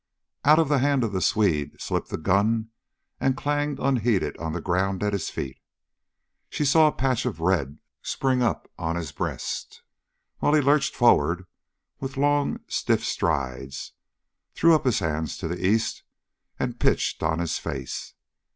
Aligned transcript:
Out 0.43 0.57
of 0.57 0.67
the 0.67 0.79
hand 0.79 1.03
of 1.03 1.11
the 1.11 1.21
Swede 1.21 1.79
slipped 1.79 2.09
the 2.09 2.17
gun 2.17 2.71
and 3.19 3.37
clanged 3.37 3.77
unheeded 3.77 4.35
on 4.37 4.51
the 4.51 4.59
ground 4.59 5.03
at 5.03 5.13
his 5.13 5.29
feet. 5.29 5.59
She 6.49 6.65
saw 6.65 6.87
a 6.87 6.91
patch 6.91 7.23
of 7.27 7.39
red 7.39 7.77
spring 8.01 8.41
up 8.41 8.67
on 8.79 8.95
his 8.95 9.11
breast, 9.11 9.83
while 10.39 10.55
he 10.55 10.59
lurched 10.61 10.95
forward 10.95 11.45
with 11.99 12.17
long, 12.17 12.61
stiff 12.67 13.05
strides, 13.05 13.93
threw 14.55 14.73
up 14.73 14.85
his 14.85 14.97
hands 14.97 15.37
to 15.37 15.47
the 15.47 15.63
east, 15.63 16.01
and 16.57 16.79
pitched 16.79 17.21
on 17.21 17.37
his 17.37 17.59
face. 17.59 18.15